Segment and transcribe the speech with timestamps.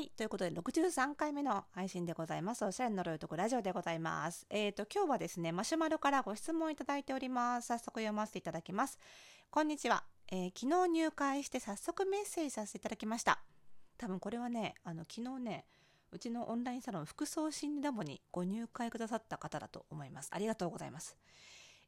[0.00, 0.10] はい。
[0.16, 2.64] ということで、63回目の配信でございます。
[2.64, 4.46] おしゃれの呪いとくラジオでございます。
[4.48, 7.66] えっ、と、今日はですね、マシュマロからご質問いただいております。
[7.66, 8.98] 早速読ませていただきます。
[9.50, 10.04] こんにちは。
[10.32, 13.42] えー昨日入会して早速メッセージさせていただきました。
[13.98, 15.66] 多分これはね、あの、昨日ね、
[16.12, 20.30] うちのオンラインサロン服装心理ラボにご入会くださった方だと思います。
[20.32, 21.14] ありがとうございます。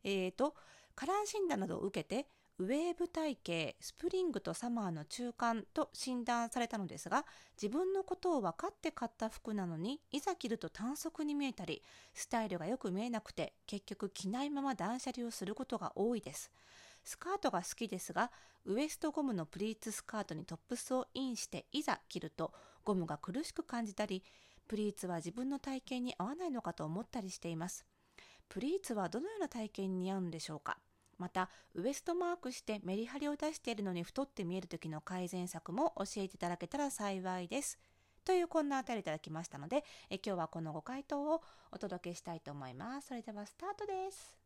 [0.04, 0.54] えーと、
[0.94, 2.28] カラー診断などを受けて、
[2.58, 7.24] ウェーブ体型、スプリングとサマーの中間と診断されたのですが、
[7.60, 11.82] 自分のことを分かって買った服なのに、いざ着ると短足に見えたり、
[12.14, 16.50] スタイルがよく見えなくて、結局着ないまま断捨離をすることが多いです。
[17.04, 18.30] スカートが好きですが、
[18.64, 22.52] ウエストゴムのプリーツスカートにトップスをインして、いざ着ると
[22.84, 24.22] ゴムが苦しく感じたり、
[24.68, 27.84] プリーツは自分の体型に合わないのかと思ったりしています。
[28.48, 30.78] プリーツはどのような体型に似合うんでしょうか？
[31.22, 37.78] またウエストマークしてメリハリを出しているのに太って見える時の改善策も教えていただけたら幸いです。
[38.24, 43.08] というこんなあたりいただきましたのでえ今日はこのご回答をお届けしたいと思います。
[43.08, 44.36] それではスタートです。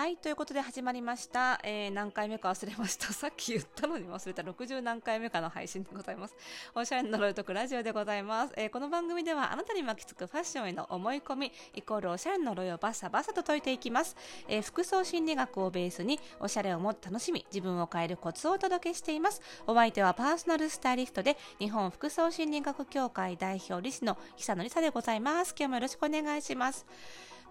[0.00, 1.60] はい、ということで始まりました。
[1.62, 3.08] えー何回目か忘れました。
[3.12, 6.34] さっき言ったのに忘れた60何回目かの配信でございます。
[6.74, 14.16] おしゃれの呪いとくラジオでございます、えーこの番組ではあなたに巻きつくファッションへの思い込み、イコールおしゃれの呪いをバッサバサと解いていきます。
[14.48, 19.42] えー服装心理学をベースにおしゃれをもっと楽しみ、自分を変えるコツをお届けしています。
[19.66, 25.54] お相手はパーソナルスタイリストで日本服装心理学協会代表理事の久野理沙でございます。
[25.54, 26.86] 今日もよろしくお願いします。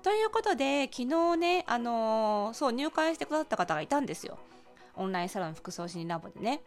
[0.02, 4.38] ということで、昨日ね、あのーそう、入会してくださった方がいたんですよ。
[4.96, 6.62] オンラインサロン服装心理ラボでね。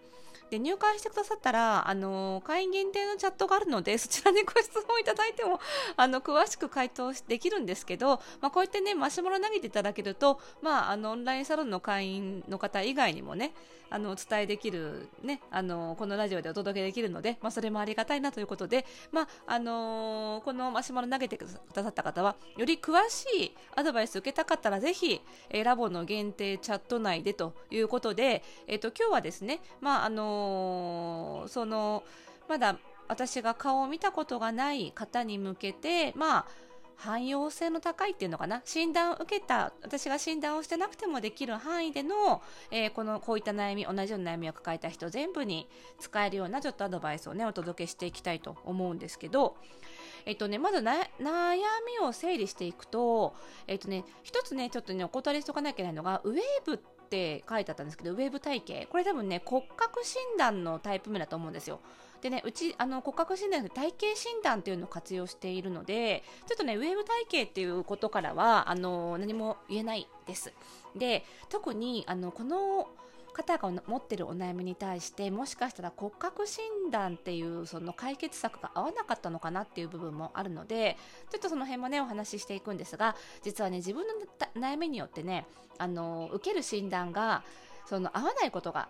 [0.51, 5.61] で、入会してくださったら、あのー会員限定のチャットがあるので、そちらにご質問いただいても、
[5.97, 13.55] あの、詳しく回答できるんですけど、まあ、こうやってね、マシュマロ投げていただけると、まあ、あの、オンラインサロンの会員の方以外にもね、
[13.93, 21.45] あの、お伝えできる、ね、あの、このラジオでお届けできるので、まあ、それもありがたいなということで、まあ、あのーこのマシュマロ投げてく
[21.75, 25.21] ださった方は、より詳しいアドバイス受けたかったら、ぜひ、
[25.51, 32.03] えラボの限定チャット内でということで、えっ、と、今日はですね、まあ、あのーその、
[32.49, 36.47] まだ私が顔を見たことがない方に向けて、まあ、
[37.05, 38.63] 汎用性の高いっていうのかな？
[38.65, 45.69] 診断を受けた私が診断をしてなくてもできる範囲での、えーこのこういった悩み同じような悩みを抱えた人全部に
[45.99, 49.57] 使えるようなちょっとアドバイスをねお届けしていきたいと思うんですけど
[50.25, 53.35] えっとね、まず悩みを整理していくと、
[53.67, 56.79] えっとね、一つね、ちょっとね、お断りしとかなきゃいけないのが、ウェーブっ
[57.13, 58.89] って書いてあったんですけど、ウェーブ体系。
[58.91, 61.81] これ多分ね、骨格診断のタイプ目だと思うんですよ。
[62.23, 70.55] でね、うち、あの、骨格診断で体型診断っていうのを活用しているので、ちょっとね、ウェーブ体系っていうことからは、あの、何も言えないです。
[70.97, 72.89] で、特に、あの、この、
[73.33, 80.97] 方が持ってるお悩みに対してもしかしたら骨格診断っていうその解決策が合わなかったのかなっていう部分もあるので
[81.31, 84.15] ちょっとその辺もねお話ししていくんですが実はね自分の
[84.55, 85.47] 悩みによってね
[85.79, 87.43] あの受ける診断が
[87.87, 88.89] その合わないことが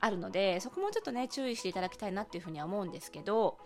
[0.00, 3.58] あるのでそこもちょっとね注意していただきたいなっていうふうには思うんですけど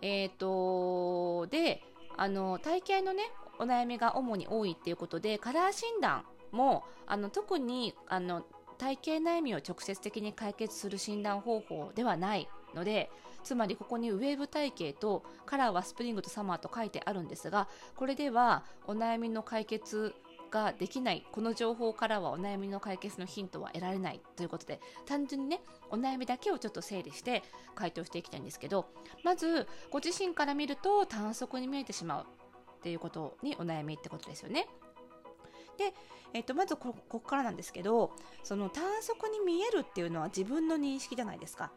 [0.00, 1.82] えっ、とで
[2.16, 8.44] あの体型のねお悩みが主に多いっていうことでカラー診断もあの特にあの
[8.82, 13.12] 体型悩みを直接的に解決する診断方法ではないので
[13.44, 20.14] つまりここにウェーブ体型とカラーはスプリングとサマーと書いてあるんですがこれではお悩みの解決
[20.50, 25.60] ができないこの情報からはお悩みの解決のヒントは得られないということで単純にね
[25.90, 27.44] お悩みだけをちょっと整理して
[27.76, 28.86] 回答していきたいんですけど
[29.22, 34.66] まずご自身から見ると短足に見えてしまうっていうことにお悩みってことですよね。
[35.78, 35.94] で、
[36.32, 38.12] えっと、まずこここからなんですけど
[38.42, 41.72] その短足に見えるっていうのは自分の認識じゃないですか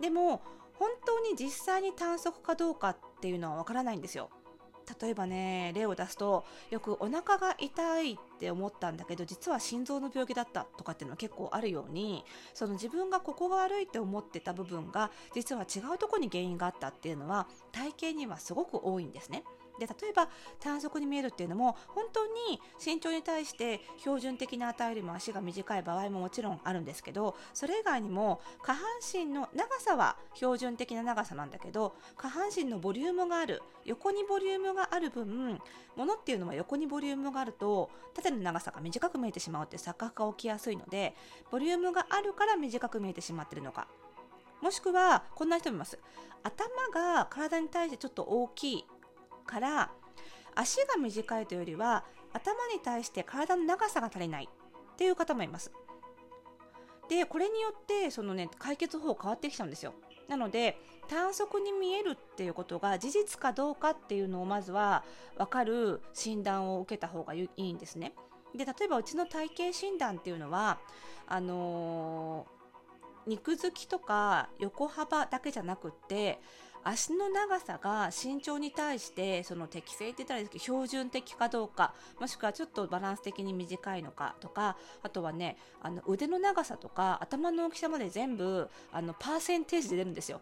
[0.00, 0.42] でも
[0.74, 4.30] 本当に実際に短足かどうかっていうのはわからないんですよ
[5.00, 12.24] 例えばね例を出すとよくお腹が痛いって思ったんだけど実は心臓の病気だったとかっていうのは結構あるように
[12.54, 19.44] その自分がここが悪いって思ってた部分が実は違うところに原因があったっていうのは体型にはすごく多いんですね。
[19.78, 20.28] で例えば
[20.58, 35.60] 短足に見えるっていうのも本当に身長に対して標準的な値よりも足が短い場合ももちろんあるんですけどそれ以外にも下半身の長さは標準的な長さなんだけど下半身のボリュームがある横にボリュームがある分
[35.96, 41.14] 物っていうのは横にボリュームがあると縦の長さが短く見えてしまうってう錯覚が起きやすいので
[41.50, 43.88] ボリュームがあるから短く見えてしまってるのか。
[44.60, 45.98] もしくはこんな人もいます。
[46.42, 48.84] 頭が体に対してちょっと大きい。
[49.50, 49.90] から
[50.54, 55.72] 足が短いというよりは頭に対して体の長さが足りないっていう方もいます。
[57.08, 59.94] でこれによってそのね解決法変わってきちゃうんですよ。
[60.28, 65.02] なので短足に見えるっていうことが事実かどうかっていうのをまずは
[65.36, 68.12] 分かる診断を受けた方がいいんですね。
[68.54, 70.78] で例えばうちの体型診断っていうのは
[71.26, 76.40] あのー、肉付きとか横幅だけじゃなくって
[76.84, 90.40] 足の長さが身長に対してその適正って言ったらいいですけど標準的かどうかもしくはちょっとバランス的に短いのかとかあとはねあの腕の長さとか頭の大きさまで全部あのパーセンテージで出るんですよ。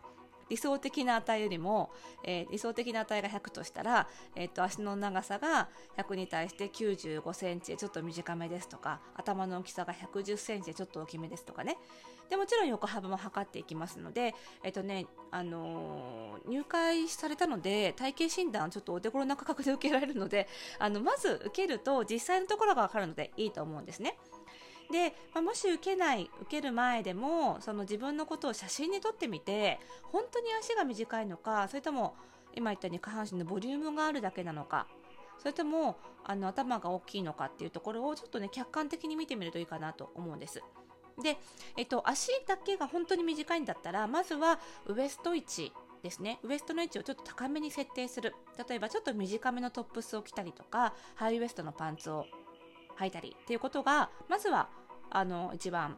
[0.48, 1.90] 理想的な値よりも、
[2.24, 11.76] えー、理想的な値が100としたら、えーと、足の長さが100に対して95センチでちょっと短めですとか頭の大きさが110センチでちょっと大きめですとかね
[12.30, 20.48] でもちろん横幅も測っていきますので、えっ、とねあのー、入会されたので体型診断ちょっとお手頃な価格で受けられるので
[20.78, 24.18] あのまず受けると実際のところが分かるのでいいと思うんですね。
[24.90, 32.14] で、まあ、もし受けない受ける前でもその自分のことを写真に撮ってみて本当に足が短いのかそれとも
[32.54, 34.86] 今言ったように下半身のボリュームがあるだけなのか
[35.38, 40.62] それともあの頭が大きいのかっていうところをちょっとね客観的に見てみるといいかなと思うんです。
[41.22, 41.38] で、
[41.76, 45.72] えっと、足だけが本当に短いんだったらまずはウエスト位置
[46.02, 46.38] ですね。
[46.44, 48.34] ウエストの位置をちょっと高めに設定する。
[48.68, 52.26] 例えばちょっと短めのトップスを着たりとかハイウエストのパンツを
[52.98, 54.68] 履いたりっていうことがまずは
[55.10, 55.96] あの一番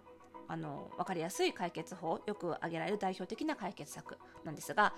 [0.50, 4.92] あの分かりやすい解決法よく挙げられる代表的な解決策なんですが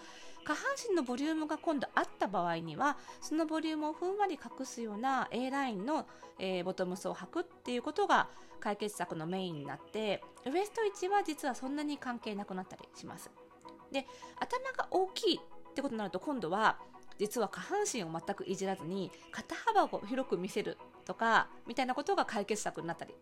[0.44, 6.06] 下半身のボリュームが今度あった場合にはそのボリュームをふんわり隠すような A ラインの、
[6.38, 8.28] えー、ボトムスを履くっていうことが
[8.60, 13.30] 解決策のメインになってウエスト位置は実はそんなに関係なくなったりします。
[13.90, 14.06] で
[14.38, 16.78] 頭が大きいってことになると今度は
[17.18, 23.14] 実は下半身を全くいじらずに肩幅を広く見せるとかみたいなことが解決策になったり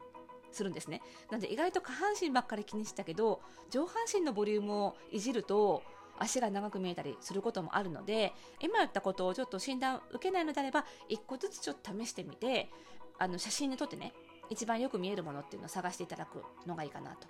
[0.52, 1.02] するんですね。
[1.30, 5.82] なので意外と下半身ばっかり気にしたけど上半身のボリュームをいじると
[6.18, 12.70] 足が長く見えたりすることもあるので今言ったことをちょっと診断受けないのであれば1個ずつちょっと試してみて
[13.18, 14.12] あの写真に撮ってね
[14.50, 17.28] 一番よく見えるものっていうのを探していただくのがいいかなと。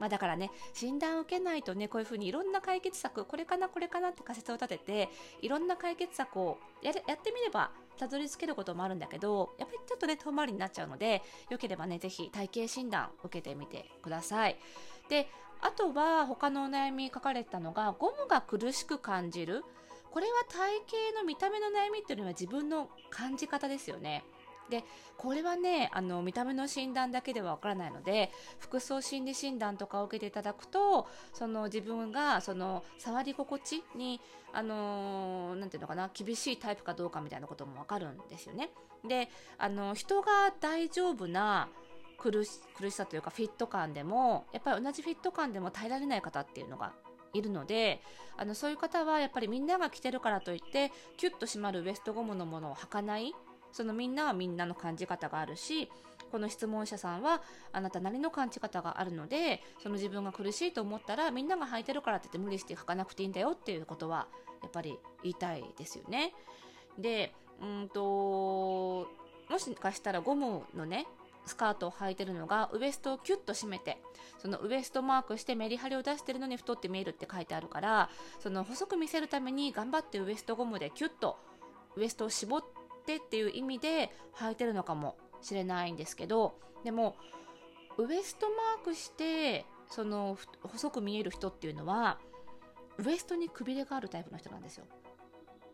[0.00, 5.08] まあ、だからね診断受けないとねこういうふうにいろんな解決策これかなこれかなって仮説を立てて
[5.40, 14.56] いろんな解決策をややってみればたどり着けることもあるんだけどやっぱりちょっとね遠回りになっちゃうのでよければね是非体型診断受けてみてください。
[15.08, 15.28] で
[15.60, 19.64] あとは他のお悩み書かれたのがゴムが苦しく感じる。
[20.10, 20.74] これは体
[21.12, 24.24] 型の見た目の悩みっていうのは自分の感じ方ですよね。
[24.74, 24.84] で
[25.16, 34.20] これはねあの見た目の診断だけではわからないので服装心理診断とかを受けていただくとその自分がその触り心地に
[34.52, 38.70] あのなていうのかな厳しいタイプかどうかみたいなこともわかるんですよね。
[39.06, 39.28] で
[39.58, 41.68] あの人が大丈夫な
[42.18, 46.92] 苦し苦しさというかフィット感でもやっぱり同じフィット感でも耐えられない方っていうのが
[47.32, 48.00] いるので
[48.36, 53.34] あのそういう方はやっぱりみんなが着てるからといってキュッと締まるウエストゴムのものを履かない
[53.74, 55.90] そのみんなはみんなの感じ方があるし
[56.30, 57.42] この質問者さんは
[57.72, 64.28] あなたなりの感じ方があるのでその自分が苦しいと思ったらみんなが履いてるからって言って無理して履かなくていいんだよっていうことは
[64.62, 66.32] やっぱり言いたいですよね。
[66.98, 69.08] でうんと
[69.50, 71.06] もしかしたらゴムのね
[71.44, 73.98] スカートを履いてるのがウエストをキュッと締めて
[74.38, 81.36] そのウエストマークしてメリハリを出してるのに太って見えるって書いてあるからその細く見せるために頑張ってウエストゴムでキュッと
[81.96, 87.16] ウエストを絞ってってっていう意味で履いてるのかもしれないんですけどでも
[87.98, 92.18] ウエストマークしてその細く見える人っていうのは
[92.98, 94.86] ウエストにくびれがあるタイプの人なんですよ。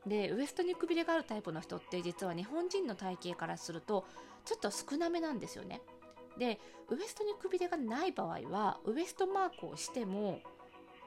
[0.07, 4.07] でウエストにくびれがあるタイプの人って実は日本人の体型からすると
[4.45, 5.83] ちょっと少なめなんですよね。
[6.39, 6.59] で
[6.89, 10.41] ウエストにくびれがない場合はウエストマークをしても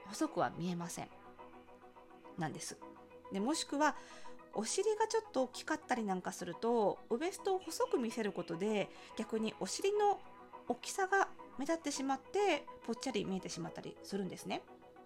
[0.06, 1.08] 細くは見えません。
[2.38, 2.78] なんです。
[3.32, 3.96] でもしくは
[4.54, 10.20] お尻がちょっと大きかったりなんかするとウエストを細く見せることで逆にお尻の
[10.68, 14.62] 大きさが目立ってしまってぽっちゃり見えてしまったりするんですね。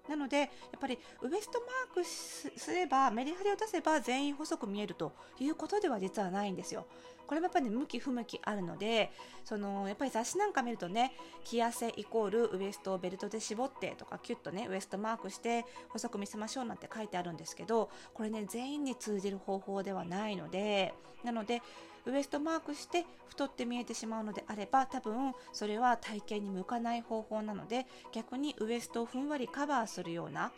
[0.09, 0.49] なのでやっ
[0.81, 6.87] ぱりウエストマークすればメリハリを出せば全員細く見えるということでは実はないんですよ。
[7.27, 9.13] これもやっぱり、ね、向き不向きあるので
[9.45, 11.13] そのやっぱり雑誌なんか見るとね
[11.45, 21.61] 着痩せイコールウエストをベルトで絞ってとかキュッとねウエストマークして細く見せましょうなんて書いてあるんですけどこれね全員に通じる方法ではないのでなので
[22.07, 30.53] ウエストマークして太って見えてしまうのであれば多分それは体型に向かない方法なので逆にウエストをふんわりカバーするような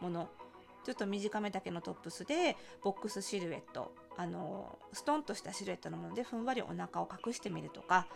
[0.00, 0.28] もの。
[0.82, 3.92] ちょっと短めだけのトップスでボックスシルエット。
[4.16, 8.06] あのストンとしたシルエットのものでふんわりお腹を隠してみるとか。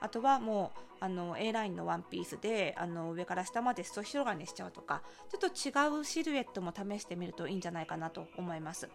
[0.00, 5.02] あとはもうあの A ラインのワンピースであの上から下まで裾広がりにしちゃうとか。
[5.30, 8.88] ちょっと違うシルエットも試してみるといいんじゃないかなと思います。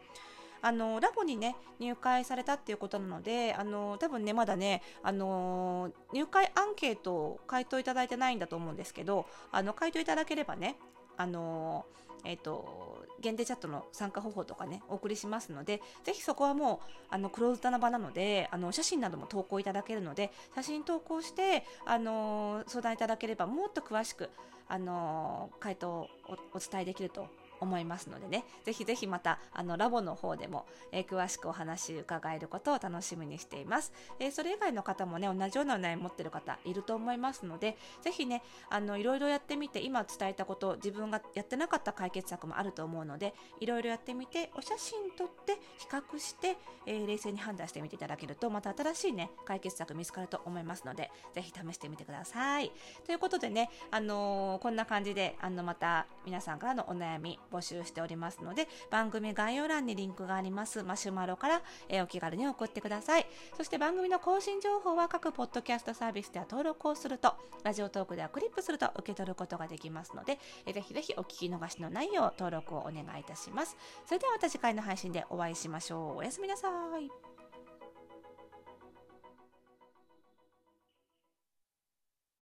[0.62, 10.78] あのラボにね入会されたっていうことなのであの多分ねまだねあの入会アンケートを回答いただいてないんだと思うんですけどあの回答いただければね
[11.18, 11.86] あの
[12.24, 24.30] えっ、ー、と限定チャットの参加方法とかねお送りしますのでぜひそこはもうあのクローズドな場なのであの写真なども投稿いただけるので写真投稿してあの相談いただければもっと詳しく
[24.68, 26.10] あの回答を
[26.54, 27.28] お伝えできると
[27.60, 33.92] 思いますのでね、ぜひぜひまたあのラボの方でも、えー、詳しくお話伺えることを楽しみにしています。
[34.20, 52.72] えー、それ以外の方もね、同じようなお悩み持ってる方いると思いますので、ぜひね、あのいろいろやってみて、今伝えたこと、自分がやってなかった解決策もあると思うので、いろいろやってみて、お写真撮って比較して、えー、冷静に判断してみていただけると、また新しいね、解決策見つかると思いますので、ぜひ試してみてください。
[53.06, 63.28] ということでね、あのこんな感じで、あのまた皆さんからのお悩み、募集しておりますので、番組概要欄にリンクがありますマシュマロから、え、お気軽に送ってください。
[63.56, 73.78] そして番組の更新情報は各ポッドキャストサービスでは登録をすると、ラジオトークではクリップすると受け取ることができますので、え、ぜひぜひお聞き逃しのないよう登録をお願いいたします。
[74.06, 76.18] それではまた次回の配信でお会いしましょう。
[76.18, 77.37] おやすみなさい。